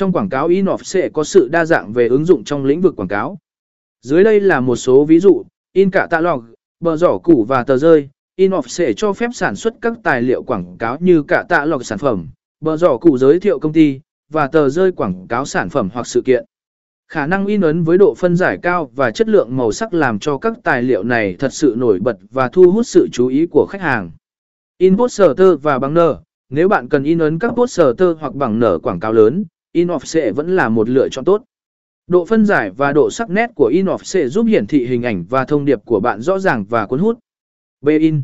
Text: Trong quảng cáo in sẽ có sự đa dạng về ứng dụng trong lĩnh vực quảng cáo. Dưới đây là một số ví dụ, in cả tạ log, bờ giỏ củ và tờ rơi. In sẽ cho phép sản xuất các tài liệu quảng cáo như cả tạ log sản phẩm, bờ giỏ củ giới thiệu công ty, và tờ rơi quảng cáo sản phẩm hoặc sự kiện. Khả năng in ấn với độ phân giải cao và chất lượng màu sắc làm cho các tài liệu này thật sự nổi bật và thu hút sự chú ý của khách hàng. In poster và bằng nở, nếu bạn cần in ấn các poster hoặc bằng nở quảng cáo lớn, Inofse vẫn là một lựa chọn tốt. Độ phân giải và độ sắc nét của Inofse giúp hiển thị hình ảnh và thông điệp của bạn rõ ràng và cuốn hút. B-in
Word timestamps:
Trong 0.00 0.12
quảng 0.12 0.28
cáo 0.28 0.48
in 0.48 0.66
sẽ 0.82 1.08
có 1.08 1.24
sự 1.24 1.48
đa 1.48 1.64
dạng 1.64 1.92
về 1.92 2.08
ứng 2.08 2.24
dụng 2.24 2.44
trong 2.44 2.64
lĩnh 2.64 2.80
vực 2.80 2.96
quảng 2.96 3.08
cáo. 3.08 3.38
Dưới 4.00 4.24
đây 4.24 4.40
là 4.40 4.60
một 4.60 4.76
số 4.76 5.04
ví 5.04 5.20
dụ, 5.20 5.42
in 5.72 5.90
cả 5.90 6.06
tạ 6.10 6.20
log, 6.20 6.44
bờ 6.80 6.96
giỏ 6.96 7.18
củ 7.18 7.44
và 7.44 7.64
tờ 7.64 7.76
rơi. 7.76 8.08
In 8.36 8.52
sẽ 8.66 8.92
cho 8.92 9.12
phép 9.12 9.30
sản 9.34 9.56
xuất 9.56 9.74
các 9.80 9.92
tài 10.02 10.22
liệu 10.22 10.42
quảng 10.42 10.76
cáo 10.78 10.98
như 11.00 11.22
cả 11.22 11.44
tạ 11.48 11.64
log 11.64 11.82
sản 11.82 11.98
phẩm, 11.98 12.28
bờ 12.60 12.76
giỏ 12.76 12.96
củ 12.96 13.18
giới 13.18 13.40
thiệu 13.40 13.58
công 13.58 13.72
ty, 13.72 14.00
và 14.30 14.46
tờ 14.46 14.68
rơi 14.68 14.92
quảng 14.92 15.26
cáo 15.28 15.44
sản 15.44 15.68
phẩm 15.68 15.88
hoặc 15.92 16.06
sự 16.06 16.22
kiện. 16.22 16.44
Khả 17.08 17.26
năng 17.26 17.46
in 17.46 17.60
ấn 17.60 17.82
với 17.82 17.98
độ 17.98 18.14
phân 18.18 18.36
giải 18.36 18.58
cao 18.62 18.90
và 18.94 19.10
chất 19.10 19.28
lượng 19.28 19.56
màu 19.56 19.72
sắc 19.72 19.94
làm 19.94 20.18
cho 20.18 20.38
các 20.38 20.52
tài 20.62 20.82
liệu 20.82 21.02
này 21.02 21.36
thật 21.38 21.52
sự 21.52 21.74
nổi 21.78 21.98
bật 22.00 22.16
và 22.30 22.48
thu 22.48 22.70
hút 22.70 22.86
sự 22.86 23.08
chú 23.12 23.26
ý 23.26 23.46
của 23.46 23.66
khách 23.70 23.80
hàng. 23.80 24.10
In 24.78 24.96
poster 24.96 25.38
và 25.62 25.78
bằng 25.78 25.94
nở, 25.94 26.20
nếu 26.50 26.68
bạn 26.68 26.88
cần 26.88 27.04
in 27.04 27.18
ấn 27.18 27.38
các 27.38 27.52
poster 27.52 27.96
hoặc 28.20 28.34
bằng 28.34 28.58
nở 28.58 28.78
quảng 28.78 29.00
cáo 29.00 29.12
lớn, 29.12 29.44
Inofse 29.72 30.32
vẫn 30.32 30.56
là 30.56 30.68
một 30.68 30.88
lựa 30.88 31.08
chọn 31.08 31.24
tốt. 31.24 31.44
Độ 32.06 32.24
phân 32.24 32.46
giải 32.46 32.70
và 32.70 32.92
độ 32.92 33.10
sắc 33.10 33.30
nét 33.30 33.50
của 33.54 33.70
Inofse 33.70 34.26
giúp 34.26 34.42
hiển 34.42 34.66
thị 34.66 34.86
hình 34.86 35.02
ảnh 35.02 35.24
và 35.28 35.44
thông 35.44 35.64
điệp 35.64 35.78
của 35.84 36.00
bạn 36.00 36.20
rõ 36.20 36.38
ràng 36.38 36.64
và 36.64 36.86
cuốn 36.86 36.98
hút. 36.98 37.18
B-in 37.80 38.22